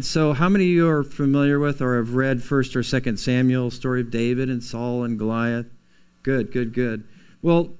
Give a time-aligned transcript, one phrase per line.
[0.00, 3.68] So, how many of you are familiar with or have read 1st or 2nd Samuel,
[3.72, 5.66] story of David and Saul and Goliath?
[6.22, 7.02] Good, good, good.
[7.42, 7.70] Well,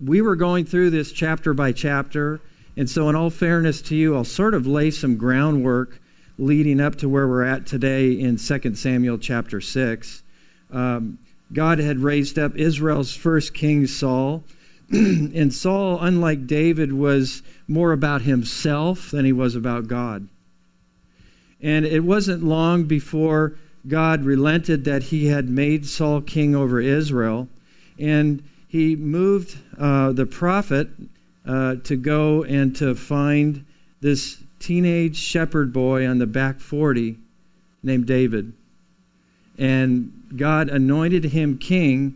[0.00, 2.40] we were going through this chapter by chapter,
[2.76, 6.00] and so, in all fairness to you, I'll sort of lay some groundwork
[6.38, 10.22] leading up to where we're at today in Second Samuel chapter 6.
[10.70, 11.18] Um,
[11.52, 14.44] God had raised up Israel's first king, Saul.
[14.92, 20.28] and Saul, unlike David, was more about himself than he was about God.
[21.62, 23.54] And it wasn't long before
[23.86, 27.48] God relented that he had made Saul king over Israel.
[27.98, 30.88] And he moved uh, the prophet
[31.46, 33.64] uh, to go and to find
[34.00, 37.16] this teenage shepherd boy on the back 40
[37.82, 38.52] named David.
[39.58, 42.14] And God anointed him king,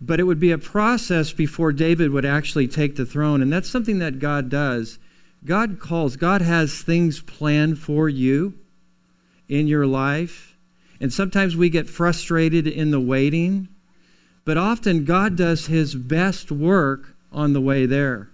[0.00, 3.40] but it would be a process before David would actually take the throne.
[3.40, 4.98] And that's something that God does.
[5.46, 8.54] God calls, God has things planned for you
[9.48, 10.56] in your life.
[11.00, 13.68] And sometimes we get frustrated in the waiting,
[14.44, 18.30] but often God does his best work on the way there.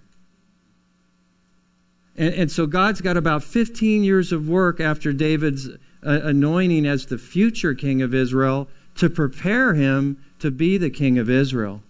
[2.15, 5.75] And, and so God's got about 15 years of work after David's uh,
[6.23, 11.29] anointing as the future king of Israel to prepare him to be the king of
[11.29, 11.83] Israel.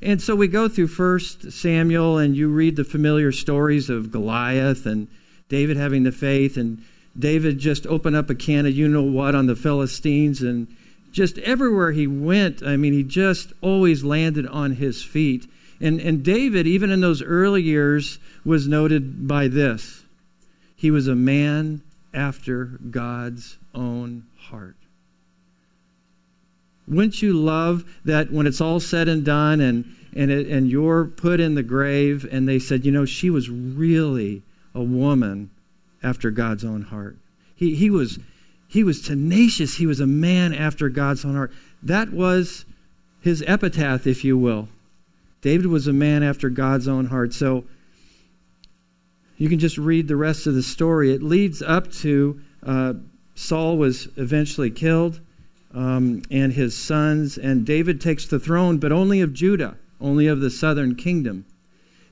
[0.00, 4.86] And so we go through First Samuel, and you read the familiar stories of Goliath
[4.86, 5.08] and
[5.48, 6.82] David having the faith, and
[7.18, 10.66] David just opened up a can of you know what on the Philistines, and
[11.12, 15.46] just everywhere he went, I mean, he just always landed on his feet.
[15.78, 20.04] And, and David, even in those early years, was noted by this
[20.74, 24.76] he was a man after God's own heart.
[26.88, 31.04] Wouldn't you love that when it's all said and done and, and, it, and you're
[31.04, 34.42] put in the grave and they said, you know, she was really
[34.74, 35.50] a woman
[36.02, 37.16] after God's own heart?
[37.54, 38.18] He, he, was,
[38.68, 39.76] he was tenacious.
[39.76, 41.52] He was a man after God's own heart.
[41.82, 42.64] That was
[43.20, 44.68] his epitaph, if you will.
[45.40, 47.32] David was a man after God's own heart.
[47.32, 47.64] So
[49.36, 51.12] you can just read the rest of the story.
[51.12, 52.94] It leads up to uh,
[53.34, 55.20] Saul was eventually killed
[55.74, 60.40] um, and his sons, and David takes the throne, but only of Judah, only of
[60.40, 61.46] the southern kingdom.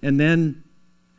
[0.02, 0.64] And then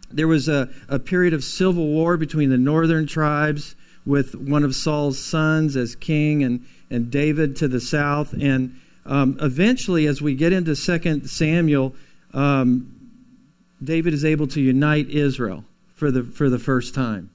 [0.09, 3.75] there was a, a period of civil war between the northern tribes
[4.05, 8.33] with one of Saul's sons as king and, and David to the south.
[8.33, 11.95] And um, eventually, as we get into 2 Samuel,
[12.33, 12.95] um,
[13.83, 15.65] David is able to unite Israel
[15.95, 17.29] for the, for the first time.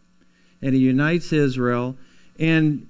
[0.60, 1.96] And he unites Israel.
[2.38, 2.88] And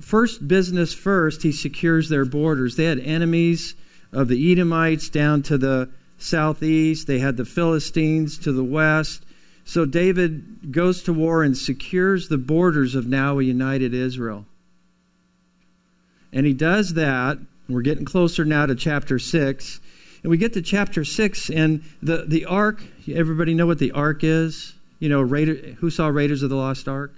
[0.00, 2.76] first business first, he secures their borders.
[2.76, 3.74] They had enemies
[4.12, 9.24] of the Edomites down to the southeast, they had the Philistines to the west.
[9.64, 14.46] So David goes to war and secures the borders of now a united Israel.
[16.32, 17.38] And he does that.
[17.68, 19.80] We're getting closer now to chapter 6.
[20.22, 22.82] And we get to chapter 6, and the, the ark,
[23.12, 24.72] everybody know what the ark is?
[24.98, 27.14] You know, Raider, who saw Raiders of the Lost Ark?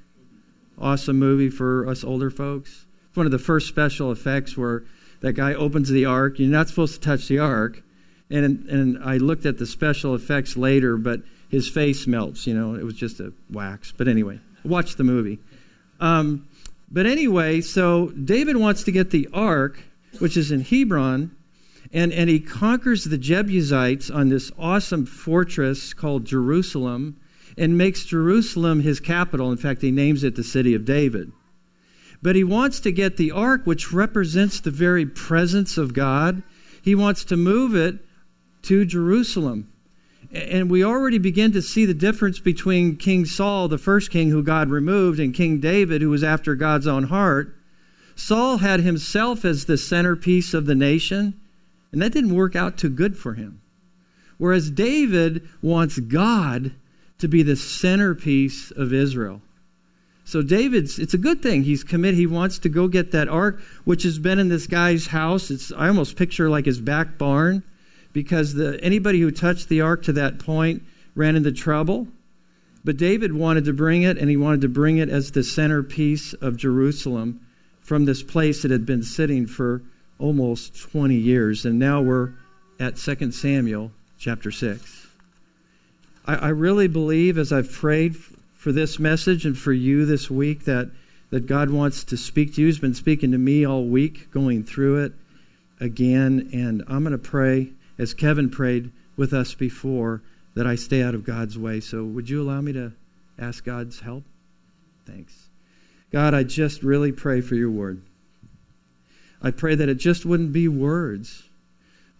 [0.78, 2.86] Awesome movie for us older folks.
[3.08, 4.84] It's one of the first special effects where
[5.20, 6.38] that guy opens the ark.
[6.38, 7.82] You're not supposed to touch the ark.
[8.28, 12.46] And, and I looked at the special effects later, but his face melts.
[12.46, 13.92] You know, it was just a wax.
[13.96, 15.38] But anyway, watch the movie.
[16.00, 16.48] Um,
[16.90, 19.82] but anyway, so David wants to get the ark,
[20.18, 21.34] which is in Hebron,
[21.92, 27.18] and, and he conquers the Jebusites on this awesome fortress called Jerusalem
[27.56, 29.50] and makes Jerusalem his capital.
[29.50, 31.32] In fact, he names it the city of David.
[32.22, 36.42] But he wants to get the ark, which represents the very presence of God,
[36.82, 37.98] he wants to move it
[38.62, 39.70] to Jerusalem.
[40.32, 44.42] And we already begin to see the difference between King Saul, the first king who
[44.42, 47.56] God removed, and King David, who was after God's own heart.
[48.14, 51.38] Saul had himself as the centerpiece of the nation,
[51.92, 53.60] and that didn't work out too good for him.
[54.38, 56.72] Whereas David wants God
[57.18, 59.40] to be the centerpiece of Israel.
[60.24, 61.62] So David's it's a good thing.
[61.62, 62.18] He's committed.
[62.18, 65.50] He wants to go get that ark, which has been in this guy's house.
[65.50, 67.62] It's I almost picture like his back barn,
[68.12, 70.82] because the anybody who touched the ark to that point
[71.14, 72.08] ran into trouble.
[72.84, 76.34] But David wanted to bring it, and he wanted to bring it as the centerpiece
[76.34, 77.40] of Jerusalem
[77.80, 79.82] from this place that had been sitting for
[80.18, 81.64] almost 20 years.
[81.64, 82.32] And now we're
[82.80, 84.95] at 2 Samuel chapter 6.
[86.26, 90.64] I, I really believe, as I've prayed for this message and for you this week,
[90.64, 90.90] that,
[91.30, 92.66] that God wants to speak to you.
[92.66, 95.12] He's been speaking to me all week, going through it
[95.80, 96.50] again.
[96.52, 100.22] And I'm going to pray, as Kevin prayed with us before,
[100.54, 101.80] that I stay out of God's way.
[101.80, 102.92] So, would you allow me to
[103.38, 104.24] ask God's help?
[105.06, 105.48] Thanks.
[106.10, 108.02] God, I just really pray for your word.
[109.42, 111.45] I pray that it just wouldn't be words,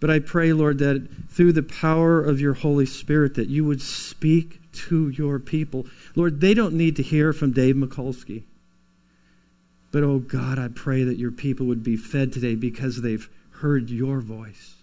[0.00, 3.81] but I pray, Lord, that through the power of your Holy Spirit, that you would
[3.81, 5.87] speak to your people.
[6.14, 8.44] Lord, they don't need to hear from Dave Mikulski.
[9.90, 13.28] But oh God, I pray that your people would be fed today because they've
[13.60, 14.75] heard your voice.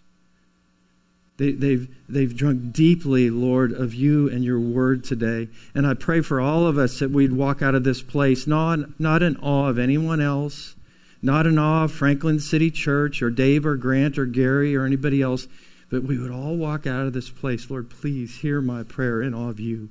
[1.37, 5.49] They, they've, they've drunk deeply, Lord, of you and your word today.
[5.73, 8.99] And I pray for all of us that we'd walk out of this place not,
[8.99, 10.75] not in awe of anyone else,
[11.23, 15.21] not in awe of Franklin City Church or Dave or Grant or Gary or anybody
[15.21, 15.47] else,
[15.89, 17.69] but we would all walk out of this place.
[17.69, 19.89] Lord, please hear my prayer in awe of you.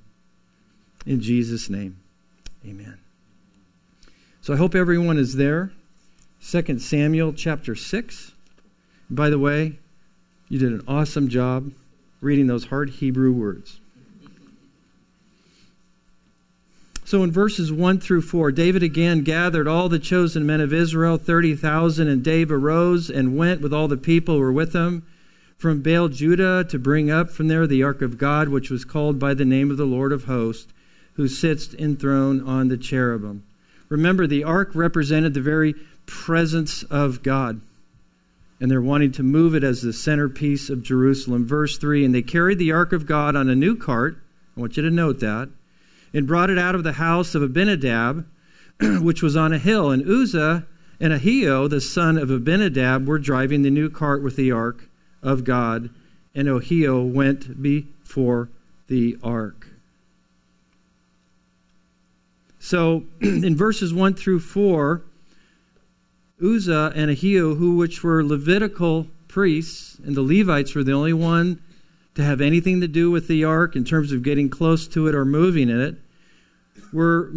[1.06, 1.99] In Jesus' name,
[2.64, 2.99] amen.
[4.43, 5.73] So I hope everyone is there.
[6.46, 8.32] 2 Samuel chapter 6.
[9.08, 9.79] By the way,
[10.49, 11.73] you did an awesome job
[12.20, 13.81] reading those hard Hebrew words.
[17.12, 21.19] So in verses 1 through 4, David again gathered all the chosen men of Israel,
[21.19, 25.06] 30,000, and David arose and went with all the people who were with him
[25.59, 29.19] from Baal Judah to bring up from there the ark of God, which was called
[29.19, 30.73] by the name of the Lord of hosts,
[31.17, 33.44] who sits enthroned on the cherubim.
[33.91, 35.75] Remember, the ark represented the very
[36.06, 37.61] presence of God.
[38.58, 41.47] And they're wanting to move it as the centerpiece of Jerusalem.
[41.47, 44.17] Verse 3 And they carried the ark of God on a new cart.
[44.56, 45.50] I want you to note that
[46.12, 48.26] and brought it out of the house of Abinadab,
[49.00, 49.91] which was on a hill.
[49.91, 50.67] And Uzzah
[51.00, 54.88] and Ahio, the son of Abinadab, were driving the new cart with the ark
[55.23, 55.91] of God,
[56.35, 58.49] and Ahio went before
[58.88, 59.69] the ark.
[62.58, 65.03] So in verses 1 through 4,
[66.43, 71.61] Uzzah and Ahio, who which were Levitical priests, and the Levites were the only one
[72.14, 75.14] to have anything to do with the ark in terms of getting close to it
[75.14, 75.97] or moving in it,
[76.93, 77.32] were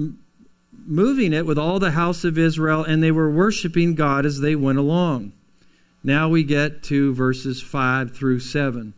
[0.73, 4.55] moving it with all the house of Israel, and they were worshiping God as they
[4.55, 5.33] went along.
[6.03, 8.93] Now we get to verses 5 through 7.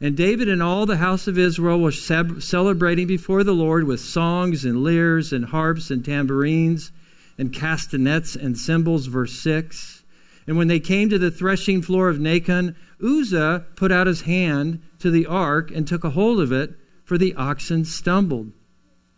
[0.00, 4.64] And David and all the house of Israel were celebrating before the Lord with songs
[4.64, 6.92] and lyres and harps and tambourines
[7.38, 9.06] and castanets and cymbals.
[9.06, 10.04] Verse 6.
[10.46, 14.80] And when they came to the threshing floor of Nacon, Uzzah put out his hand
[15.00, 18.52] to the ark and took a hold of it, for the oxen stumbled.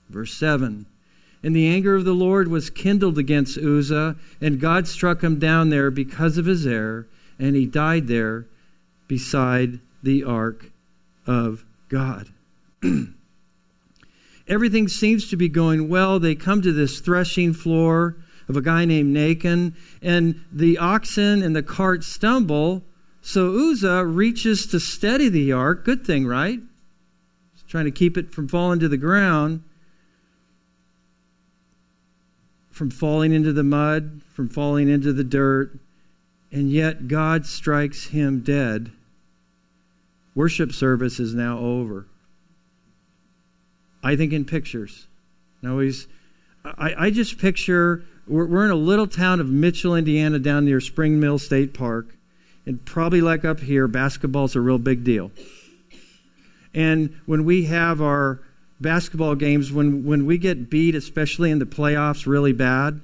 [0.08, 0.86] Verse 7
[1.42, 5.68] And the anger of the Lord was kindled against Uzzah, and God struck him down
[5.68, 7.06] there because of his error,
[7.38, 8.46] and he died there
[9.06, 10.70] beside the ark
[11.26, 12.28] of God.
[14.48, 16.18] Everything seems to be going well.
[16.18, 18.16] They come to this threshing floor
[18.48, 22.82] of a guy named Nacon, and the oxen and the cart stumble.
[23.20, 25.84] So Uzzah reaches to steady the ark.
[25.84, 26.60] Good thing, right?
[27.52, 29.62] He's trying to keep it from falling to the ground
[32.78, 35.76] from falling into the mud, from falling into the dirt,
[36.52, 38.92] and yet God strikes him dead.
[40.36, 42.06] Worship service is now over.
[44.00, 45.08] I think in pictures.
[45.60, 46.06] Now he's,
[46.64, 50.80] I, I just picture we're, we're in a little town of Mitchell, Indiana, down near
[50.80, 52.14] Spring Mill State Park,
[52.66, 55.30] and probably like up here, basketball's a real big deal.
[56.74, 58.40] And when we have our
[58.80, 63.00] basketball games, when, when we get beat, especially in the playoffs, really bad,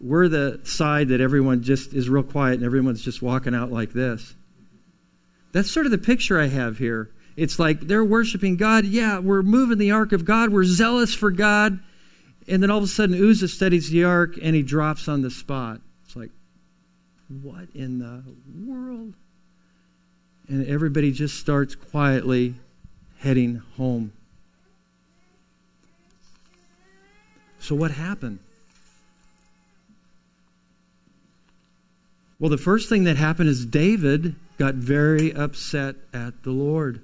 [0.00, 3.92] we're the side that everyone just is real quiet and everyone's just walking out like
[3.92, 4.34] this.
[5.52, 7.10] That's sort of the picture I have here.
[7.36, 8.84] It's like they're worshiping God.
[8.84, 10.50] Yeah, we're moving the ark of God.
[10.50, 11.80] We're zealous for God.
[12.48, 15.30] And then all of a sudden, Uzzah studies the ark and he drops on the
[15.30, 15.80] spot.
[16.04, 16.30] It's like,
[17.28, 18.24] what in the
[18.66, 19.14] world?
[20.48, 22.54] And everybody just starts quietly
[23.18, 24.12] heading home.
[27.58, 28.38] So, what happened?
[32.38, 37.02] Well, the first thing that happened is David got very upset at the Lord.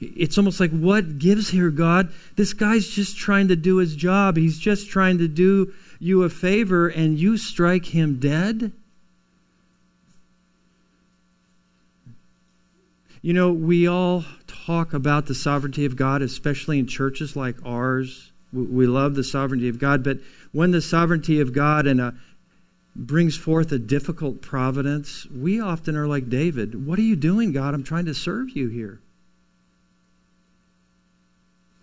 [0.00, 2.12] It's almost like, what gives here, God?
[2.36, 4.36] This guy's just trying to do his job.
[4.36, 8.72] He's just trying to do you a favor, and you strike him dead?
[13.20, 18.30] You know, we all talk about the sovereignty of God, especially in churches like ours.
[18.52, 20.18] We love the sovereignty of God, but
[20.52, 22.14] when the sovereignty of God and a,
[22.94, 26.86] brings forth a difficult providence, we often are like David.
[26.86, 27.74] What are you doing, God?
[27.74, 29.00] I'm trying to serve you here.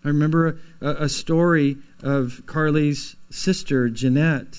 [0.06, 4.56] I remember a, a story of Carly's sister, Jeanette.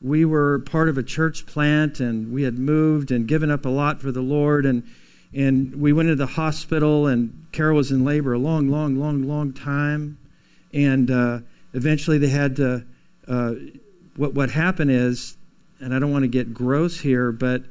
[0.00, 3.68] We were part of a church plant and we had moved and given up a
[3.68, 4.64] lot for the Lord.
[4.64, 4.84] And,
[5.34, 9.24] and we went into the hospital, and Carol was in labor a long, long, long,
[9.24, 10.16] long time.
[10.72, 11.40] And uh,
[11.74, 12.86] eventually they had to.
[13.26, 13.54] Uh,
[14.16, 15.36] what what happened is,
[15.78, 17.64] and I don't want to get gross here, but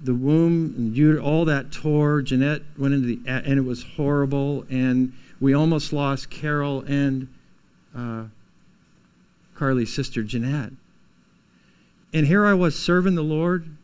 [0.00, 2.22] the womb and all that tore.
[2.22, 7.28] Jeanette went into the and it was horrible, and we almost lost Carol and
[7.96, 8.24] uh,
[9.54, 10.72] Carly's sister Jeanette.
[12.12, 13.76] And here I was serving the Lord,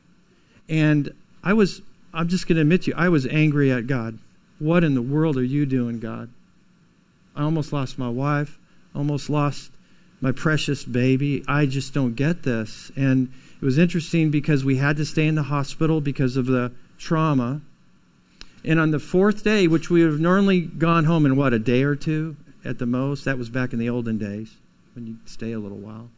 [0.68, 1.82] and I was.
[2.12, 4.18] I'm just going to admit to you, I was angry at God.
[4.60, 6.30] What in the world are you doing, God?
[7.34, 8.56] I almost lost my wife,
[8.94, 9.72] almost lost
[10.20, 11.44] my precious baby.
[11.48, 12.92] I just don't get this.
[12.96, 16.72] And it was interesting because we had to stay in the hospital because of the
[16.98, 17.60] trauma.
[18.64, 21.58] And on the fourth day, which we would have normally gone home in what, a
[21.58, 24.56] day or two at the most, that was back in the olden days
[24.94, 26.08] when you'd stay a little while.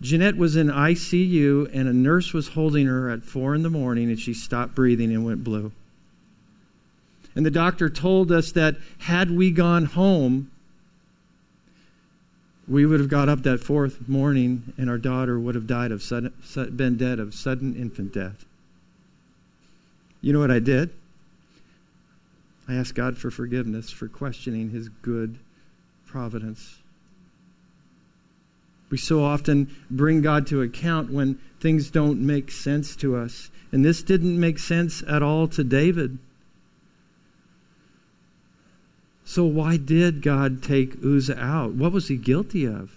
[0.00, 4.08] Jeanette was in ICU, and a nurse was holding her at four in the morning,
[4.08, 5.72] and she stopped breathing and went blue.
[7.34, 10.50] And the doctor told us that had we gone home,
[12.66, 16.02] we would have got up that fourth morning and our daughter would have died of
[16.02, 16.32] sudden,
[16.74, 18.44] been dead of sudden infant death.
[20.26, 20.90] You know what I did?
[22.66, 25.38] I asked God for forgiveness for questioning his good
[26.04, 26.78] providence.
[28.90, 33.52] We so often bring God to account when things don't make sense to us.
[33.70, 36.18] And this didn't make sense at all to David.
[39.24, 41.74] So, why did God take Uzzah out?
[41.74, 42.96] What was he guilty of?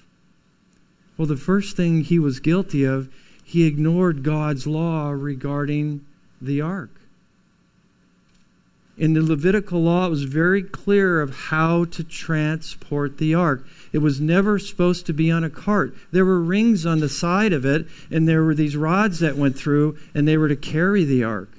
[1.16, 3.08] Well, the first thing he was guilty of,
[3.44, 6.04] he ignored God's law regarding
[6.42, 6.90] the ark.
[9.00, 13.66] In the Levitical law, it was very clear of how to transport the ark.
[13.92, 15.96] It was never supposed to be on a cart.
[16.12, 19.58] There were rings on the side of it, and there were these rods that went
[19.58, 21.50] through, and they were to carry the ark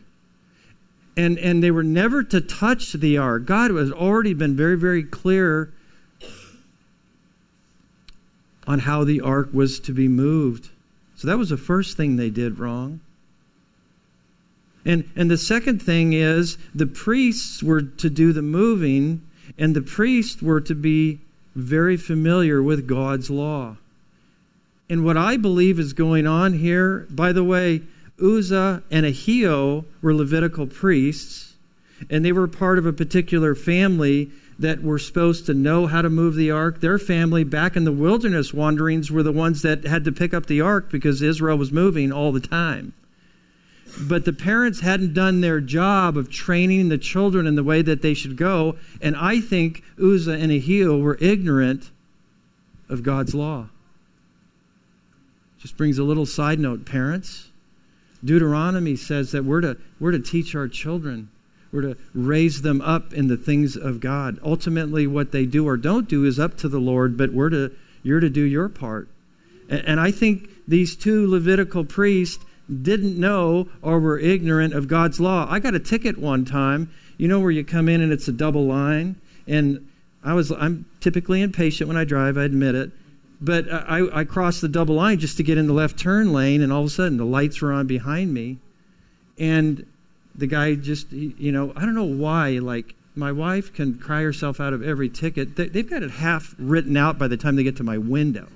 [1.16, 3.44] and, and they were never to touch the ark.
[3.44, 5.73] God has already been very, very clear
[8.66, 10.70] on how the ark was to be moved.
[11.16, 13.00] So that was the first thing they did wrong.
[14.85, 19.23] And, and the second thing is the priests were to do the moving,
[19.59, 21.21] and the priests were to be
[21.55, 23.77] very familiar with God's law.
[24.89, 27.83] And what I believe is going on here, by the way,
[28.21, 31.55] Uzzah and Ahio were Levitical priests,
[32.09, 36.11] and they were part of a particular family that were supposed to know how to
[36.11, 36.81] move the ark.
[36.81, 40.47] Their family back in the wilderness wanderings were the ones that had to pick up
[40.47, 42.93] the ark because Israel was moving all the time.
[43.99, 48.02] But the parents hadn't done their job of training the children in the way that
[48.02, 51.90] they should go, and I think Uzzah and Ahio were ignorant
[52.88, 53.68] of God's law.
[55.59, 57.49] Just brings a little side note, parents.
[58.25, 61.30] Deuteronomy says that we're to, we're to teach our children.
[61.73, 64.38] We're to raise them up in the things of God.
[64.42, 67.73] Ultimately, what they do or don't do is up to the Lord, but we're to,
[68.02, 69.09] you're to do your part.
[69.68, 75.21] And, and I think these two Levitical priests didn't know or were ignorant of God's
[75.21, 75.47] law.
[75.50, 78.33] I got a ticket one time, you know, where you come in and it's a
[78.33, 79.17] double line.
[79.47, 79.89] And
[80.23, 82.93] I was, I'm typically impatient when I drive, I admit it.
[83.41, 86.61] But I, I crossed the double line just to get in the left turn lane,
[86.61, 88.59] and all of a sudden the lights were on behind me.
[89.39, 89.87] And
[90.35, 94.61] the guy just, you know, I don't know why, like, my wife can cry herself
[94.61, 95.57] out of every ticket.
[95.57, 98.47] They've got it half written out by the time they get to my window.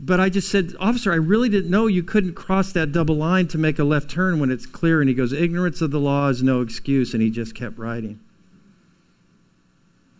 [0.00, 3.48] But I just said, Officer, I really didn't know you couldn't cross that double line
[3.48, 5.00] to make a left turn when it's clear.
[5.00, 7.14] And he goes, Ignorance of the law is no excuse.
[7.14, 8.20] And he just kept riding.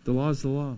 [0.03, 0.77] The law is the law.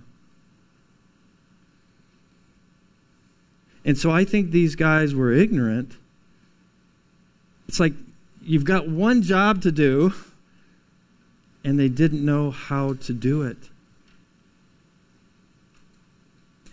[3.83, 5.93] And so I think these guys were ignorant.
[7.67, 7.93] It's like
[8.43, 10.13] you've got one job to do,
[11.63, 13.57] and they didn't know how to do it.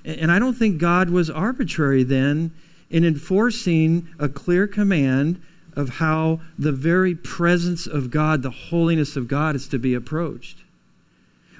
[0.09, 2.53] And I don't think God was arbitrary then
[2.89, 5.41] in enforcing a clear command
[5.75, 10.59] of how the very presence of God, the holiness of God, is to be approached.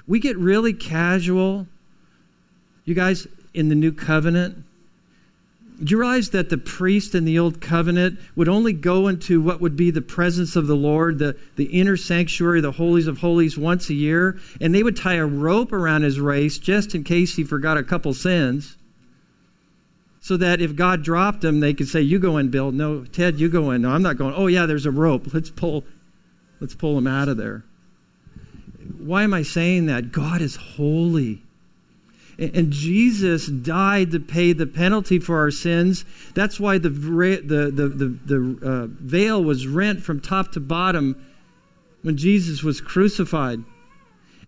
[0.07, 1.67] We get really casual.
[2.85, 4.63] You guys, in the new covenant,
[5.81, 9.61] do you realize that the priest in the Old Covenant would only go into what
[9.61, 13.57] would be the presence of the Lord, the, the inner sanctuary, the holies of holies,
[13.57, 14.37] once a year?
[14.59, 17.83] And they would tie a rope around his waist just in case he forgot a
[17.83, 18.77] couple sins.
[20.19, 22.71] So that if God dropped him, they could say, You go in, Bill.
[22.73, 23.83] No, Ted, you go in.
[23.83, 24.33] No, I'm not going.
[24.35, 25.27] Oh, yeah, there's a rope.
[25.33, 25.85] Let's pull,
[26.59, 27.63] let's pull him out of there.
[28.97, 30.11] Why am I saying that?
[30.11, 31.43] God is holy.
[32.39, 36.05] And Jesus died to pay the penalty for our sins.
[36.33, 41.21] That's why the, the, the, the, the uh, veil was rent from top to bottom
[42.01, 43.65] when Jesus was crucified.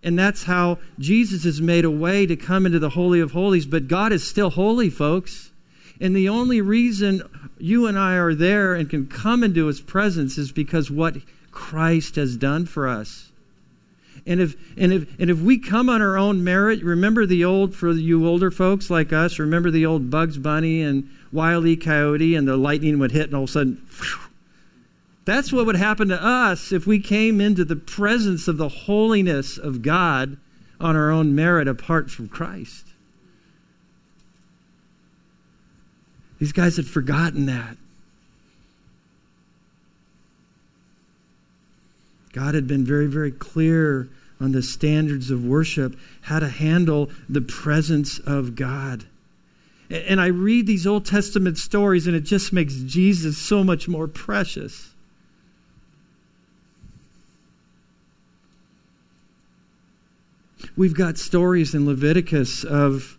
[0.01, 3.65] And that's how Jesus has made a way to come into the Holy of Holies.
[3.65, 5.51] But God is still holy, folks.
[5.99, 7.21] And the only reason
[7.59, 11.17] you and I are there and can come into his presence is because what
[11.51, 13.30] Christ has done for us.
[14.25, 17.75] And if, and, if, and if we come on our own merit, remember the old,
[17.75, 21.75] for you older folks like us, remember the old Bugs Bunny and Wile E.
[21.75, 24.29] Coyote and the lightning would hit and all of a sudden, whew,
[25.25, 29.57] that's what would happen to us if we came into the presence of the holiness
[29.57, 30.37] of God
[30.79, 32.87] on our own merit apart from Christ.
[36.39, 37.77] These guys had forgotten that.
[42.33, 44.09] God had been very, very clear
[44.39, 49.05] on the standards of worship, how to handle the presence of God.
[49.89, 54.07] And I read these Old Testament stories, and it just makes Jesus so much more
[54.07, 54.93] precious.
[60.77, 63.17] We've got stories in Leviticus of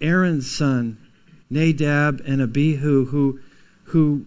[0.00, 0.96] Aaron's son,
[1.50, 3.40] Nadab and Abihu, who,
[3.84, 4.24] who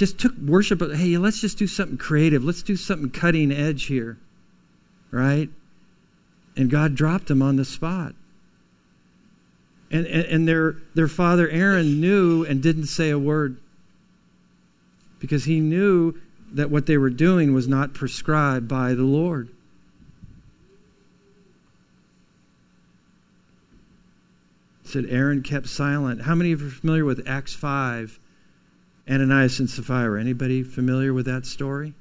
[0.00, 0.80] just took worship.
[0.80, 2.42] Hey, let's just do something creative.
[2.42, 4.16] Let's do something cutting edge here.
[5.10, 5.50] Right?
[6.56, 8.14] And God dropped them on the spot.
[9.90, 13.58] And, and, and their, their father Aaron knew and didn't say a word
[15.18, 16.14] because he knew
[16.50, 19.50] that what they were doing was not prescribed by the Lord.
[24.82, 26.22] said Aaron kept silent.
[26.22, 28.19] How many of you are familiar with Acts 5
[29.10, 30.20] Ananias and Sapphira.
[30.20, 31.94] Anybody familiar with that story?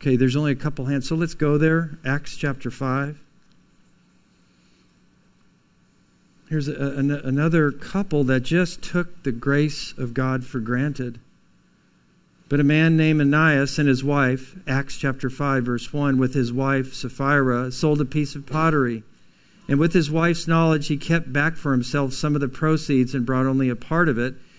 [0.00, 1.08] Okay, there's only a couple hands.
[1.08, 1.98] So let's go there.
[2.04, 3.20] Acts chapter 5.
[6.48, 11.20] Here's a, a, another couple that just took the grace of God for granted.
[12.48, 16.50] But a man named Ananias and his wife, Acts chapter 5, verse 1, with his
[16.50, 19.02] wife Sapphira, sold a piece of pottery.
[19.68, 23.26] And with his wife's knowledge, he kept back for himself some of the proceeds and
[23.26, 24.36] brought only a part of it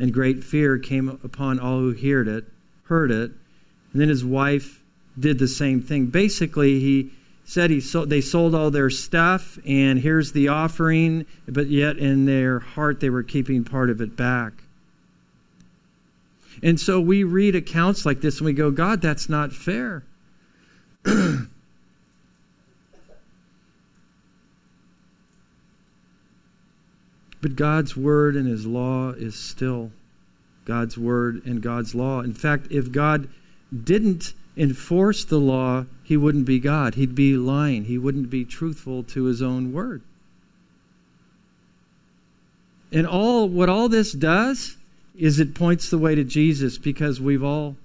[0.00, 2.44] and great fear came upon all who heard it,
[2.84, 3.30] heard it.
[3.92, 4.82] And then his wife
[5.18, 6.06] did the same thing.
[6.06, 7.10] Basically, he
[7.44, 12.24] said he sold, they sold all their stuff, and here's the offering, but yet in
[12.24, 14.52] their heart they were keeping part of it back.
[16.62, 20.02] And so we read accounts like this and we go, God, that's not fair.
[27.40, 29.92] But God's word and his law is still
[30.64, 32.20] God's word and God's law.
[32.20, 33.28] In fact, if God
[33.72, 36.94] didn't enforce the law, he wouldn't be God.
[36.94, 37.84] He'd be lying.
[37.84, 40.02] He wouldn't be truthful to his own word.
[42.92, 44.76] And all what all this does
[45.16, 47.76] is it points the way to Jesus because we've all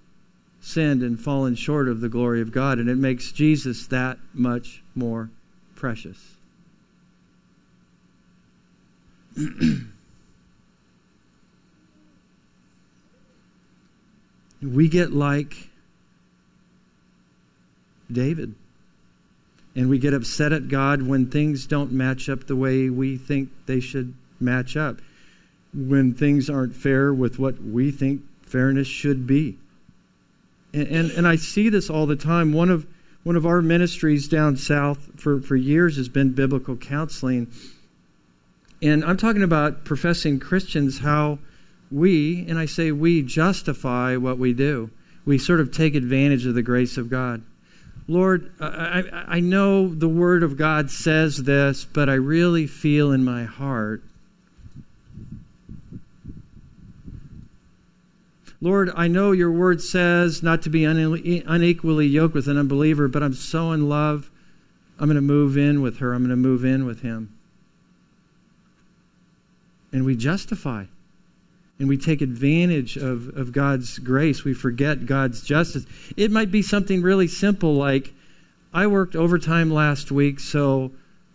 [0.61, 4.81] sinned and fallen short of the glory of God and it makes Jesus that much
[4.95, 5.29] more
[5.75, 6.34] precious.
[14.61, 15.69] we get like
[18.11, 18.55] David.
[19.75, 23.49] And we get upset at God when things don't match up the way we think
[23.65, 25.01] they should match up.
[25.73, 29.57] When things aren't fair with what we think fairness should be.
[30.73, 32.53] And, and, and I see this all the time.
[32.53, 32.87] One of,
[33.23, 37.51] one of our ministries down south for, for years has been biblical counseling.
[38.85, 41.39] And I'm talking about professing Christians, how
[41.89, 44.91] we, and I say we, justify what we do.
[45.25, 47.41] We sort of take advantage of the grace of God.
[48.07, 53.25] Lord, I, I know the Word of God says this, but I really feel in
[53.25, 54.03] my heart.
[58.61, 63.23] Lord, I know your Word says not to be unequally yoked with an unbeliever, but
[63.23, 64.29] I'm so in love,
[64.99, 67.34] I'm going to move in with her, I'm going to move in with him
[69.95, 70.83] and we justify
[71.79, 74.43] and we take advantage of, of God's grace.
[74.43, 75.85] We forget God's justice.
[76.17, 78.13] It might be something really simple like
[78.73, 80.91] I worked overtime last week, so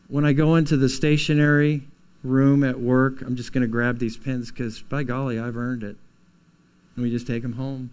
[0.09, 1.85] when I go into the stationery
[2.23, 5.83] room at work, I'm just going to grab these pens because by golly, I've earned
[5.83, 5.97] it.
[6.97, 7.91] And we just take them home.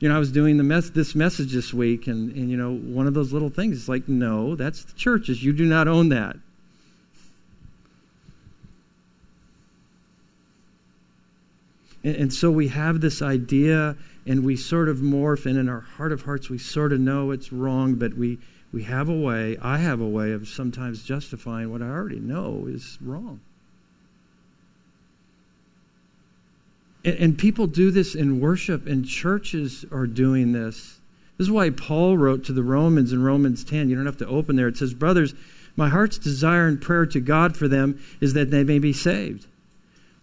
[0.00, 2.76] You know, I was doing the mess, this message this week, and, and, you know,
[2.76, 5.42] one of those little things is like, no, that's the church's.
[5.42, 6.36] You do not own that.
[12.04, 15.80] And, and so we have this idea, and we sort of morph, and in our
[15.80, 18.38] heart of hearts, we sort of know it's wrong, but we,
[18.72, 22.66] we have a way, I have a way of sometimes justifying what I already know
[22.68, 23.40] is wrong.
[27.04, 31.00] And, and people do this in worship, and churches are doing this.
[31.36, 33.88] This is why Paul wrote to the Romans in Romans 10.
[33.88, 34.68] You don't have to open there.
[34.68, 35.34] It says, Brothers,
[35.74, 39.48] my heart's desire and prayer to God for them is that they may be saved.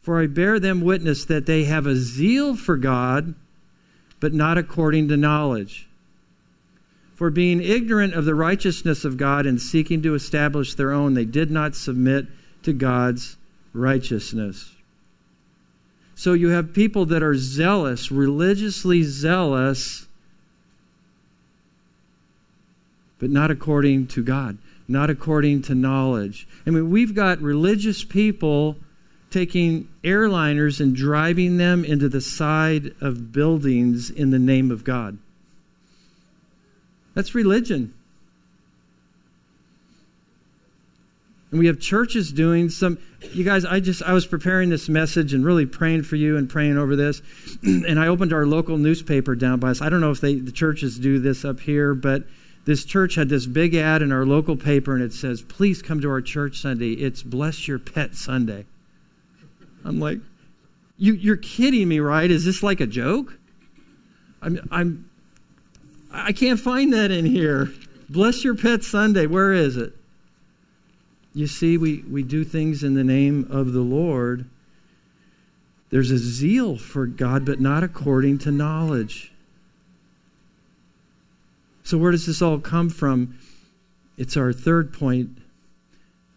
[0.01, 3.35] For I bear them witness that they have a zeal for God,
[4.19, 5.87] but not according to knowledge.
[7.15, 11.25] For being ignorant of the righteousness of God and seeking to establish their own, they
[11.25, 12.25] did not submit
[12.63, 13.37] to God's
[13.73, 14.71] righteousness.
[16.15, 20.07] So you have people that are zealous, religiously zealous,
[23.19, 26.47] but not according to God, not according to knowledge.
[26.65, 28.77] I mean, we've got religious people
[29.31, 35.17] taking airliners and driving them into the side of buildings in the name of God.
[37.13, 37.93] That's religion.
[41.49, 42.97] And we have churches doing some
[43.33, 46.49] you guys I just I was preparing this message and really praying for you and
[46.49, 47.21] praying over this
[47.63, 49.81] and I opened our local newspaper down by us.
[49.81, 52.23] I don't know if they the churches do this up here, but
[52.63, 55.99] this church had this big ad in our local paper and it says, "Please come
[55.99, 56.93] to our church Sunday.
[56.93, 58.65] It's Bless Your Pet Sunday."
[59.83, 60.19] I'm like,
[60.97, 62.29] you, you're kidding me, right?
[62.29, 63.37] Is this like a joke?
[64.41, 65.09] I'm, I'm,
[66.11, 67.71] I can't find that in here.
[68.09, 69.25] Bless your pet Sunday.
[69.25, 69.93] Where is it?
[71.33, 74.49] You see, we, we do things in the name of the Lord.
[75.89, 79.31] There's a zeal for God, but not according to knowledge.
[81.83, 83.37] So, where does this all come from?
[84.17, 85.40] It's our third point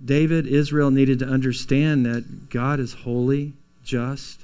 [0.05, 4.43] David, Israel needed to understand that God is holy, just,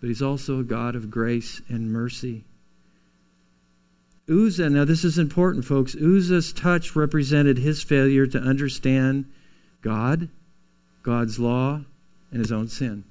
[0.00, 2.44] but he's also a God of grace and mercy.
[4.28, 5.94] Uzzah, now this is important, folks.
[5.94, 9.26] Uzzah's touch represented his failure to understand
[9.82, 10.28] God,
[11.02, 11.82] God's law,
[12.30, 13.04] and his own sin.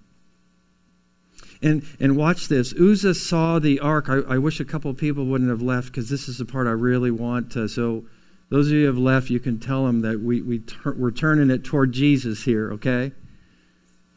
[1.62, 2.73] And, and watch this.
[2.73, 4.10] Uzzah saw the ark.
[4.10, 6.71] I, I wish a couple people wouldn't have left because this is the part I
[6.71, 7.69] really want to.
[7.69, 8.06] So
[8.49, 11.12] those of you who have left, you can tell them that we, we tur- we're
[11.12, 13.12] turning it toward Jesus here, okay?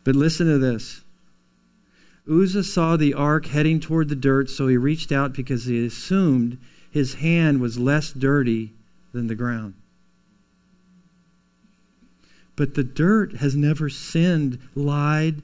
[0.05, 1.03] But listen to this.
[2.31, 6.59] Uzzah saw the ark heading toward the dirt, so he reached out because he assumed
[6.91, 8.73] his hand was less dirty
[9.13, 9.75] than the ground.
[12.57, 15.43] But the dirt has never sinned, lied.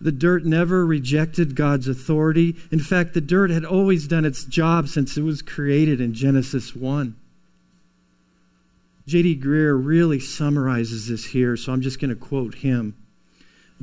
[0.00, 2.56] The dirt never rejected God's authority.
[2.70, 6.74] In fact, the dirt had always done its job since it was created in Genesis
[6.74, 7.16] 1.
[9.08, 9.40] J.D.
[9.40, 12.94] Greear really summarizes this here, so I'm just going to quote him.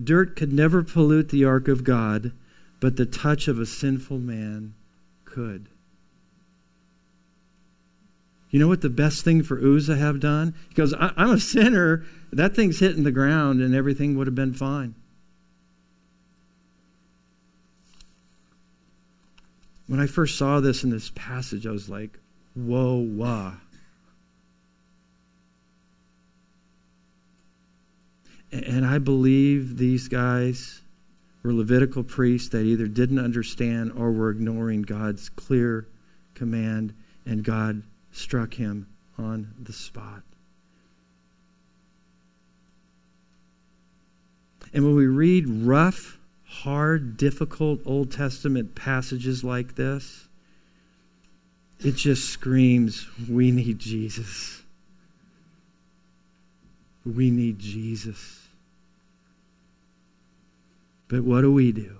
[0.01, 2.31] Dirt could never pollute the ark of God,
[2.79, 4.75] but the touch of a sinful man
[5.23, 5.67] could.
[8.51, 10.53] You know what the best thing for Uzzah have done?
[10.69, 12.05] He goes, I'm a sinner.
[12.31, 14.93] That thing's hitting the ground and everything would have been fine.
[19.88, 22.19] When I first saw this in this passage, I was like,
[22.53, 23.53] whoa, wah.
[28.51, 30.81] And I believe these guys
[31.43, 35.88] were Levitical priests that either didn't understand or were ignoring God's clear
[36.34, 36.93] command,
[37.25, 40.23] and God struck him on the spot.
[44.73, 50.27] And when we read rough, hard, difficult Old Testament passages like this,
[51.79, 54.63] it just screams, we need Jesus.
[57.06, 58.48] We need Jesus.
[61.08, 61.98] But what do we do?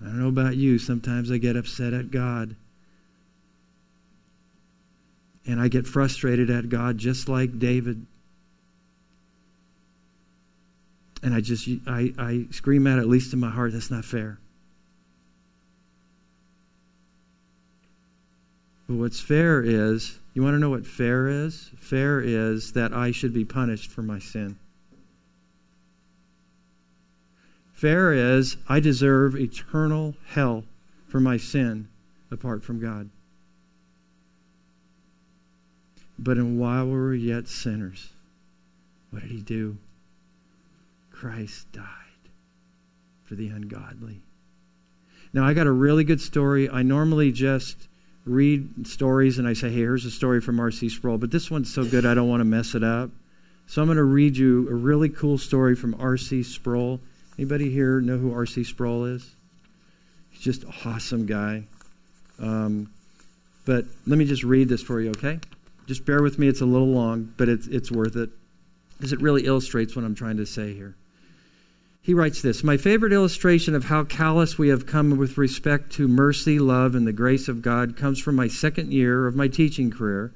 [0.00, 0.78] I don't know about you.
[0.78, 2.54] Sometimes I get upset at God.
[5.46, 8.04] And I get frustrated at God just like David.
[11.22, 14.38] And I just, I, I scream out, at least in my heart, that's not fair.
[18.86, 21.70] But what's fair is, you want to know what fair is?
[21.76, 24.58] Fair is that I should be punished for my sin.
[27.72, 30.64] Fair is, I deserve eternal hell
[31.08, 31.88] for my sin
[32.30, 33.10] apart from God.
[36.18, 38.10] But in while we were yet sinners,
[39.10, 39.78] what did he do?
[41.10, 41.84] Christ died
[43.24, 44.22] for the ungodly.
[45.32, 46.70] Now, I got a really good story.
[46.70, 47.88] I normally just
[48.26, 50.88] read stories and I say, hey, here's a story from R.C.
[50.88, 53.10] Sproul, but this one's so good I don't want to mess it up.
[53.68, 56.42] So I'm going to read you a really cool story from R.C.
[56.42, 57.00] Sproul.
[57.38, 58.64] Anybody here know who R.C.
[58.64, 59.34] Sproul is?
[60.30, 61.64] He's just an awesome guy.
[62.38, 62.90] Um,
[63.64, 65.40] but let me just read this for you, okay?
[65.86, 66.48] Just bear with me.
[66.48, 68.30] It's a little long, but it's, it's worth it
[68.96, 70.96] because it really illustrates what I'm trying to say here.
[72.06, 76.06] He writes this My favorite illustration of how callous we have come with respect to
[76.06, 79.90] mercy, love, and the grace of God comes from my second year of my teaching
[79.90, 80.32] career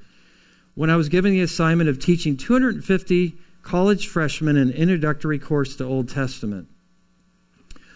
[0.74, 5.84] when I was given the assignment of teaching 250 college freshmen an introductory course to
[5.84, 6.66] Old Testament.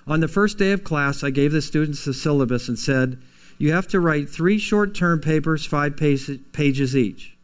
[0.07, 3.21] On the first day of class, I gave the students the syllabus and said,
[3.59, 7.37] You have to write three short term papers, five pages each.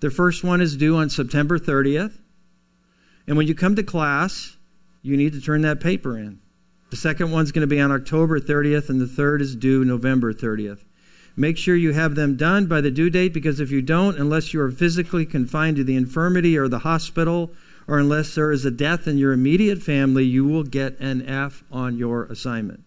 [0.00, 2.18] The first one is due on September 30th.
[3.28, 4.55] And when you come to class,
[5.06, 6.40] you need to turn that paper in.
[6.90, 10.32] The second one's going to be on October 30th, and the third is due November
[10.32, 10.84] 30th.
[11.36, 14.54] Make sure you have them done by the due date because if you don't, unless
[14.54, 17.50] you are physically confined to the infirmity or the hospital,
[17.86, 21.62] or unless there is a death in your immediate family, you will get an F
[21.70, 22.84] on your assignment.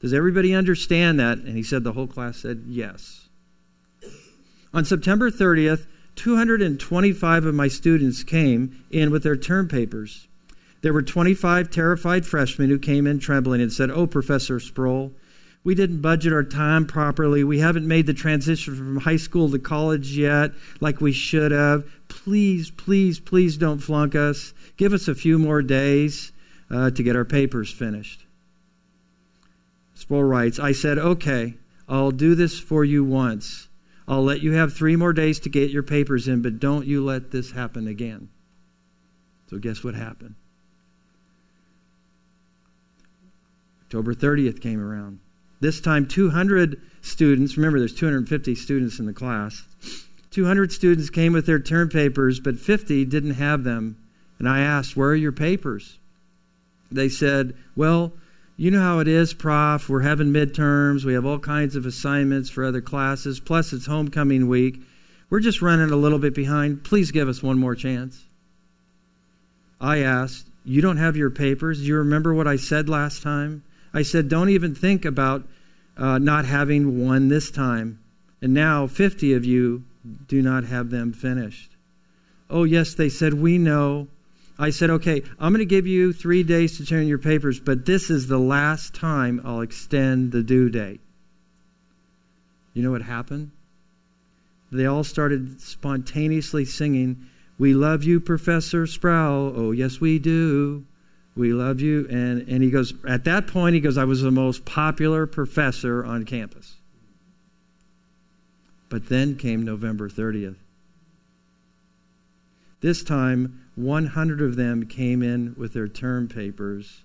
[0.00, 1.38] Does everybody understand that?
[1.38, 3.28] And he said the whole class said yes.
[4.74, 10.28] On September 30th, 225 of my students came in with their term papers.
[10.80, 15.12] There were 25 terrified freshmen who came in trembling and said, Oh, Professor Sproul,
[15.64, 17.42] we didn't budget our time properly.
[17.42, 21.84] We haven't made the transition from high school to college yet like we should have.
[22.08, 24.54] Please, please, please don't flunk us.
[24.76, 26.32] Give us a few more days
[26.70, 28.24] uh, to get our papers finished.
[29.94, 31.54] Sproul writes, I said, Okay,
[31.88, 33.68] I'll do this for you once.
[34.06, 37.04] I'll let you have three more days to get your papers in, but don't you
[37.04, 38.30] let this happen again.
[39.50, 40.36] So, guess what happened?
[43.88, 45.18] October 30th came around.
[45.60, 49.64] This time, 200 students, remember there's 250 students in the class,
[50.30, 53.96] 200 students came with their term papers, but 50 didn't have them.
[54.38, 55.98] And I asked, Where are your papers?
[56.92, 58.12] They said, Well,
[58.58, 59.88] you know how it is, Prof.
[59.88, 61.06] We're having midterms.
[61.06, 63.40] We have all kinds of assignments for other classes.
[63.40, 64.82] Plus, it's homecoming week.
[65.30, 66.84] We're just running a little bit behind.
[66.84, 68.26] Please give us one more chance.
[69.80, 71.80] I asked, You don't have your papers?
[71.80, 73.62] Do you remember what I said last time?
[73.92, 75.46] I said, don't even think about
[75.96, 77.98] uh, not having one this time.
[78.40, 79.84] And now 50 of you
[80.26, 81.72] do not have them finished.
[82.50, 84.08] Oh, yes, they said, we know.
[84.58, 87.86] I said, okay, I'm going to give you three days to turn your papers, but
[87.86, 91.00] this is the last time I'll extend the due date.
[92.74, 93.50] You know what happened?
[94.70, 97.26] They all started spontaneously singing,
[97.58, 99.52] We love you, Professor Sproul.
[99.56, 100.84] Oh, yes, we do.
[101.38, 102.08] We love you.
[102.10, 106.04] And, and he goes, at that point, he goes, I was the most popular professor
[106.04, 106.74] on campus.
[108.88, 110.56] But then came November 30th.
[112.80, 117.02] This time, 100 of them came in with their term papers,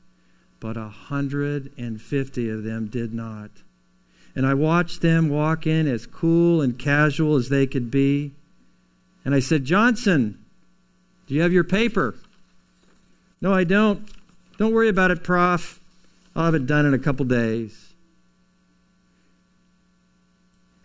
[0.59, 3.51] but 150 of them did not.
[4.35, 8.31] And I watched them walk in as cool and casual as they could be.
[9.23, 10.43] And I said, Johnson,
[11.27, 12.15] do you have your paper?
[13.39, 14.07] No, I don't.
[14.63, 15.81] Don't worry about it, Prof.
[16.37, 17.95] I'll have it done in a couple days.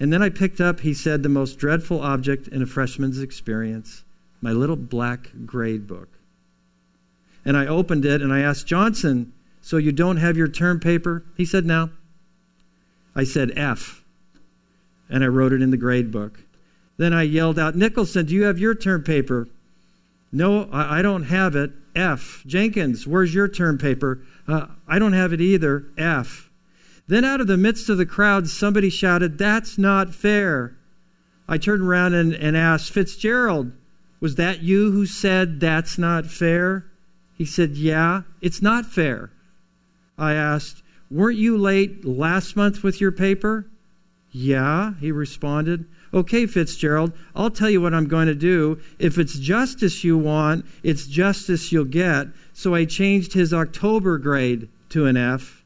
[0.00, 4.02] And then I picked up, he said, the most dreadful object in a freshman's experience
[4.42, 6.08] my little black grade book.
[7.44, 11.22] And I opened it and I asked Johnson, So you don't have your term paper?
[11.36, 11.90] He said, No.
[13.14, 14.02] I said, F.
[15.08, 16.40] And I wrote it in the grade book.
[16.96, 19.46] Then I yelled out, Nicholson, do you have your term paper?
[20.32, 21.70] No, I, don't have it.
[21.94, 22.42] F.
[22.46, 24.20] Jenkins, where's your term paper?
[24.46, 25.86] Uh, I don't have it either.
[25.96, 26.50] F.
[27.06, 30.76] Then out of the midst of the crowd, somebody shouted, That's not fair.
[31.48, 33.72] I turned around and, and asked, Fitzgerald,
[34.20, 36.84] was that you who said that's not fair?
[37.36, 39.30] He said, Yeah, it's not fair.
[40.18, 43.66] I asked, Weren't you late last month with your paper?
[44.30, 45.86] Yeah, he responded.
[46.12, 48.80] Okay, Fitzgerald, I'll tell you what I'm going to do.
[48.98, 52.28] If it's justice you want, it's justice you'll get.
[52.54, 55.64] So I changed his October grade to an F.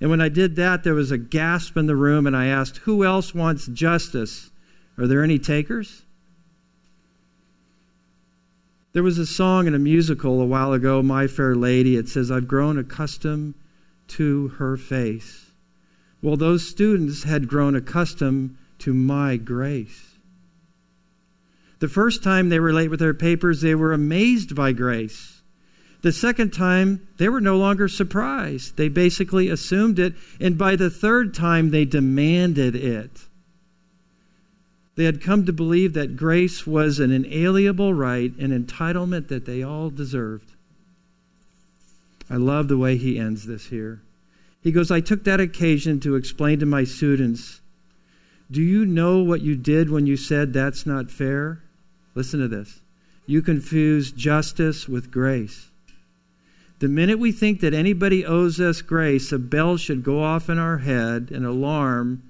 [0.00, 2.78] And when I did that, there was a gasp in the room, and I asked,
[2.78, 4.50] Who else wants justice?
[4.96, 6.02] Are there any takers?
[8.92, 11.96] There was a song in a musical a while ago, My Fair Lady.
[11.96, 13.54] It says, I've grown accustomed
[14.08, 15.52] to her face.
[16.22, 20.16] Well, those students had grown accustomed to my grace.
[21.80, 25.42] The first time they were late with their papers, they were amazed by grace.
[26.02, 28.76] The second time, they were no longer surprised.
[28.76, 30.14] They basically assumed it.
[30.40, 33.26] And by the third time, they demanded it.
[34.94, 39.62] They had come to believe that grace was an inalienable right, an entitlement that they
[39.62, 40.52] all deserved.
[42.30, 44.02] I love the way he ends this here.
[44.60, 47.60] He goes, I took that occasion to explain to my students
[48.50, 51.62] Do you know what you did when you said that's not fair?
[52.14, 52.80] Listen to this.
[53.26, 55.68] You confuse justice with grace.
[56.78, 60.58] The minute we think that anybody owes us grace, a bell should go off in
[60.58, 62.22] our head, an alarm,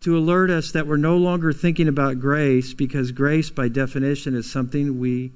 [0.00, 4.50] to alert us that we're no longer thinking about grace because grace, by definition, is
[4.50, 5.32] something we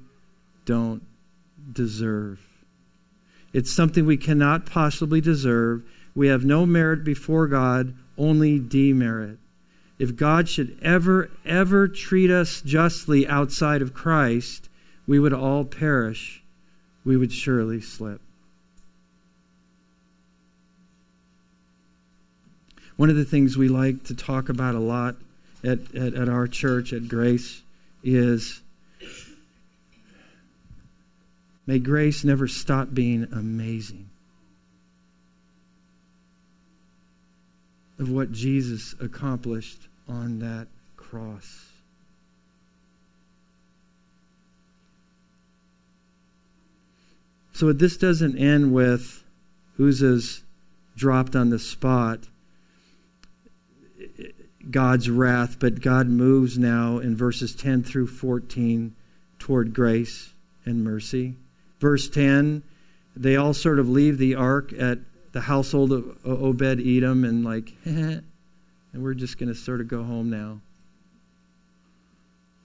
[0.65, 1.03] don't
[1.71, 2.39] deserve.
[3.53, 5.83] It's something we cannot possibly deserve.
[6.15, 9.37] We have no merit before God, only demerit.
[10.01, 14.67] If God should ever, ever treat us justly outside of Christ,
[15.05, 16.41] we would all perish.
[17.05, 18.19] We would surely slip.
[22.95, 25.17] One of the things we like to talk about a lot
[25.63, 27.61] at, at, at our church, at Grace,
[28.03, 28.63] is
[31.67, 34.09] may grace never stop being amazing.
[37.99, 41.71] Of what Jesus accomplished on that cross.
[47.53, 49.23] So this doesn't end with
[49.79, 50.43] Uzzah's
[50.95, 52.21] dropped on the spot.
[54.69, 58.95] God's wrath, but God moves now in verses 10 through 14
[59.39, 60.33] toward grace
[60.65, 61.35] and mercy.
[61.79, 62.63] Verse 10,
[63.15, 64.99] they all sort of leave the ark at
[65.31, 67.73] the household of Obed Edom and, like,
[68.93, 70.59] and we're just going to sort of go home now.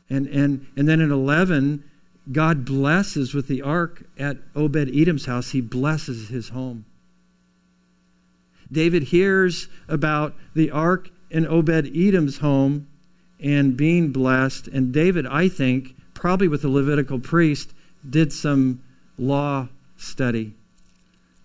[0.09, 1.83] And, and, and then in 11,
[2.31, 6.85] God blesses with the ark at Obed Edom's house, he blesses his home.
[8.71, 12.89] David hears about the ark in Obed Edom's home
[13.39, 14.67] and being blessed.
[14.69, 17.73] And David, I think, probably with the Levitical priest,
[18.09, 18.83] did some
[19.19, 20.55] law study.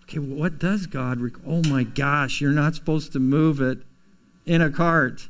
[0.04, 1.20] Okay, what does God?
[1.20, 3.78] Rec- oh my gosh, you're not supposed to move it
[4.46, 5.28] in a cart.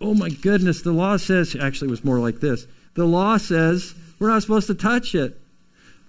[0.00, 2.66] Oh my goodness, the law says, actually, it was more like this.
[2.94, 5.40] The law says we're not supposed to touch it.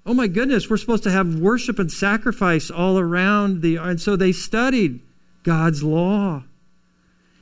[0.06, 3.78] Oh my goodness, we're supposed to have worship and sacrifice all around the.
[3.78, 5.02] And so they studied
[5.44, 6.44] God's law.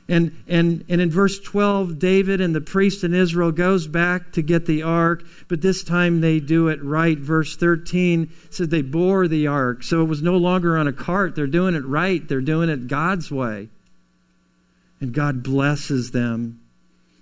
[0.09, 4.41] And, and, and in verse 12, David and the priest in Israel goes back to
[4.41, 7.17] get the ark, but this time they do it right.
[7.17, 9.83] Verse 13 says they bore the ark.
[9.83, 11.35] So it was no longer on a cart.
[11.35, 12.25] They're doing it right.
[12.25, 13.67] They're doing it God's way.
[14.99, 16.59] And God blesses them,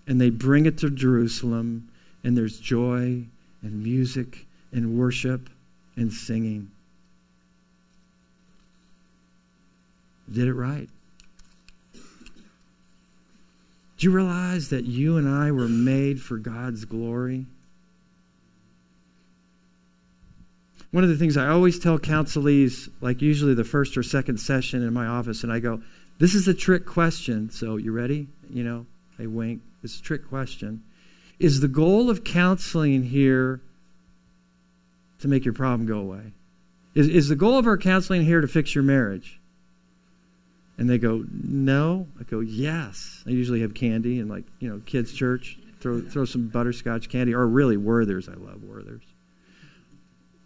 [0.07, 1.89] and they bring it to Jerusalem,
[2.23, 3.25] and there's joy
[3.61, 5.49] and music and worship
[5.95, 6.71] and singing.
[10.31, 10.89] Did it right.
[13.97, 17.45] Do you realize that you and I were made for God's glory?
[20.91, 24.81] One of the things I always tell counselees, like usually the first or second session
[24.81, 25.81] in my office, and I go,
[26.17, 27.49] This is a trick question.
[27.49, 28.27] So, you ready?
[28.49, 28.85] You know,
[29.19, 29.61] I wink.
[29.83, 30.83] It's a trick question.
[31.39, 33.61] Is the goal of counseling here
[35.19, 36.33] to make your problem go away?
[36.93, 39.39] Is, is the goal of our counseling here to fix your marriage?
[40.77, 42.07] And they go, no.
[42.19, 43.23] I go, yes.
[43.27, 47.33] I usually have candy and like, you know, kids' church, throw, throw some butterscotch candy,
[47.33, 48.29] or really Werther's.
[48.29, 49.03] I love Werther's.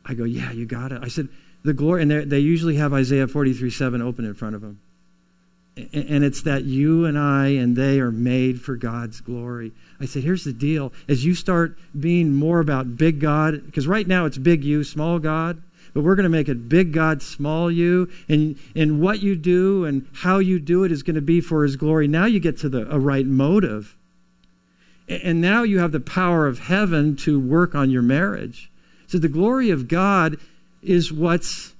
[0.05, 1.03] I go, yeah, you got it.
[1.03, 1.29] I said,
[1.63, 4.79] the glory, and they usually have Isaiah 43 7 open in front of them.
[5.77, 9.71] And it's that you and I and they are made for God's glory.
[9.99, 10.91] I said, here's the deal.
[11.07, 15.19] As you start being more about big God, because right now it's big you, small
[15.19, 15.61] God,
[15.93, 19.85] but we're going to make it big God, small you, and, and what you do
[19.85, 22.07] and how you do it is going to be for His glory.
[22.07, 23.95] Now you get to the a right motive.
[25.07, 28.69] And now you have the power of heaven to work on your marriage.
[29.07, 30.37] So the glory of God
[30.83, 31.73] is what's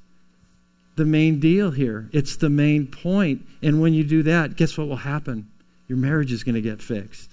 [0.99, 2.09] the main deal here.
[2.11, 3.47] It's the main point.
[3.63, 5.49] And when you do that, guess what will happen?
[5.87, 7.31] Your marriage is going to get fixed.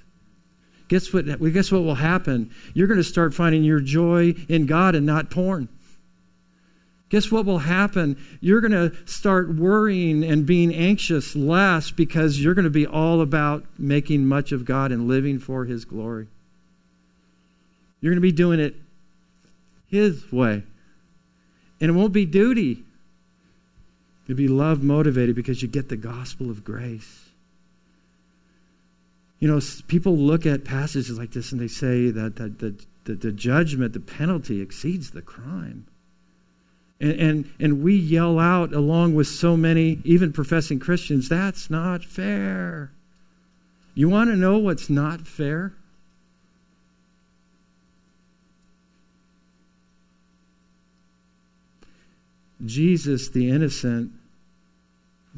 [0.88, 1.26] Guess what?
[1.26, 2.54] Guess what will happen?
[2.72, 5.68] You're going to start finding your joy in God and not porn.
[7.08, 8.16] Guess what will happen?
[8.40, 13.20] You're going to start worrying and being anxious less because you're going to be all
[13.20, 16.28] about making much of God and living for His glory.
[18.00, 18.76] You're going to be doing it
[19.88, 20.62] His way.
[21.80, 22.85] And it won't be duty,
[24.26, 27.30] it'll be love motivated because you get the gospel of grace.
[29.38, 33.20] You know, people look at passages like this and they say that, that, that, that
[33.20, 35.86] the judgment, the penalty exceeds the crime.
[37.00, 42.04] And, and, and we yell out along with so many, even professing Christians, that's not
[42.04, 42.92] fair.
[43.94, 45.74] You want to know what's not fair?
[52.64, 54.12] Jesus, the innocent,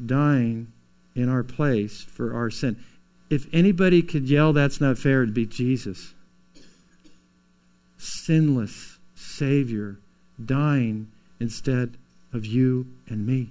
[0.03, 0.71] dying
[1.15, 2.83] in our place for our sin.
[3.29, 6.13] If anybody could yell, that's not fair, it'd be Jesus.
[7.97, 9.97] Sinless Savior
[10.43, 11.97] dying instead
[12.33, 13.49] of you and me.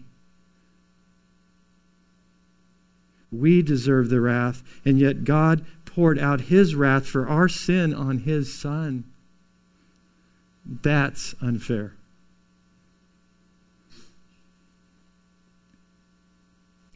[3.31, 8.21] We deserve the wrath, and yet God poured out his wrath for our sin on
[8.21, 9.05] his Son.
[10.65, 11.98] That's unfair.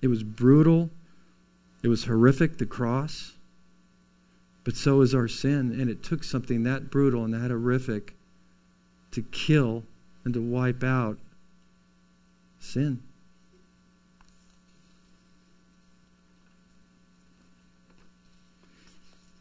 [0.03, 0.91] It was brutal.
[1.83, 3.33] It was horrific, the cross.
[4.65, 5.81] But so is our sin.
[5.81, 8.15] And it took something that brutal and that horrific
[9.13, 9.85] to kill
[10.25, 11.19] and to wipe out
[12.59, 13.03] sin.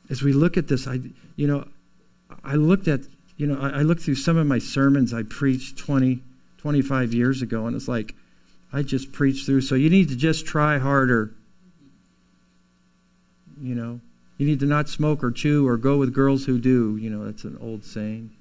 [0.09, 0.99] As we look at this, I,
[1.35, 1.67] you know,
[2.43, 3.01] I looked at,
[3.37, 6.21] you know, I, I looked through some of my sermons I preached 20,
[6.57, 8.13] 25 years ago, and it's like,
[8.73, 9.61] I just preached through.
[9.61, 11.33] So you need to just try harder.
[13.61, 13.99] You know,
[14.37, 16.97] you need to not smoke or chew or go with girls who do.
[16.97, 18.31] You know, that's an old saying.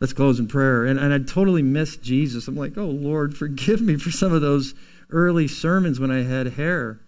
[0.00, 0.84] Let's close in prayer.
[0.84, 2.46] And, and I totally missed Jesus.
[2.46, 4.74] I'm like, oh, Lord, forgive me for some of those
[5.10, 7.00] early sermons when I had hair.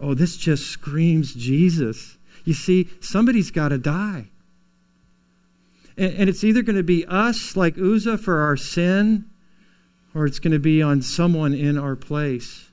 [0.00, 2.16] Oh, this just screams Jesus.
[2.44, 4.28] You see, somebody's got to die.
[5.96, 9.24] And, and it's either going to be us, like Uzzah, for our sin,
[10.14, 12.70] or it's going to be on someone in our place.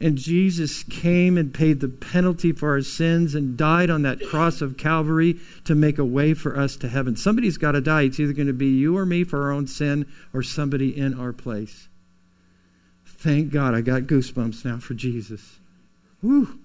[0.00, 4.60] And Jesus came and paid the penalty for our sins and died on that cross
[4.60, 7.16] of Calvary to make a way for us to heaven.
[7.16, 8.02] Somebody's got to die.
[8.02, 11.18] It's either going to be you or me for our own sin or somebody in
[11.18, 11.88] our place.
[13.06, 15.58] Thank God I got goosebumps now for Jesus.
[16.20, 16.58] Whew.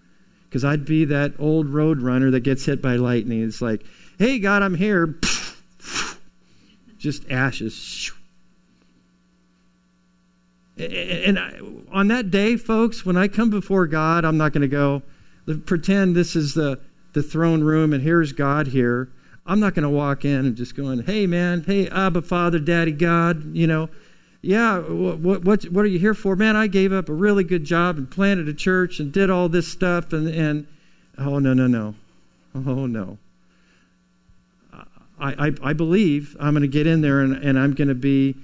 [0.44, 3.44] Because I'd be that old road runner that gets hit by lightning.
[3.44, 3.86] It's like,
[4.18, 5.08] hey, God, I'm here
[7.00, 8.12] just ashes.
[10.78, 11.40] And
[11.92, 15.02] on that day, folks, when I come before God, I'm not going to go
[15.66, 16.80] pretend this is the,
[17.14, 19.10] the throne room and here's God here.
[19.46, 22.92] I'm not going to walk in and just going, hey, man, hey, Abba, Father, Daddy,
[22.92, 23.90] God, you know,
[24.42, 26.36] yeah, what, what, what are you here for?
[26.36, 29.50] Man, I gave up a really good job and planted a church and did all
[29.50, 30.14] this stuff.
[30.14, 30.68] And, and
[31.18, 31.96] oh, no, no, no.
[32.56, 33.18] Oh, no.
[35.20, 37.96] I, I, I believe I'm going to get in there and, and I'm going to
[37.96, 38.36] be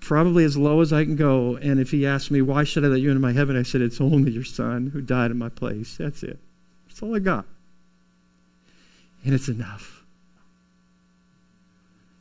[0.00, 1.56] probably as low as I can go.
[1.56, 3.56] And if he asks me, why should I let you into my heaven?
[3.56, 5.96] I said, it's only your son who died in my place.
[5.96, 6.38] That's it.
[6.88, 7.44] That's all I got.
[9.24, 10.04] And it's enough.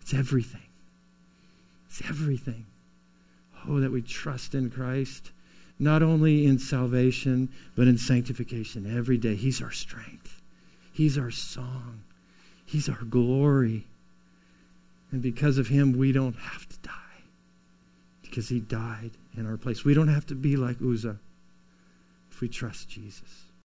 [0.01, 0.67] It's everything.
[1.87, 2.65] It's everything.
[3.67, 5.31] Oh, that we trust in Christ,
[5.77, 9.35] not only in salvation, but in sanctification every day.
[9.35, 10.41] He's our strength,
[10.91, 12.01] He's our song.
[12.69, 13.87] He's our glory.
[15.11, 16.93] And because of him, we don't have to die.
[18.21, 19.83] Because he died in our place.
[19.83, 21.17] We don't have to be like Uzzah
[22.29, 23.45] if we trust Jesus.